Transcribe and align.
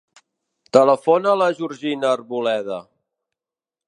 Telefona 0.77 1.33
a 1.33 1.37
la 1.41 1.49
Georgina 1.59 2.09
Arboleda. 2.13 2.79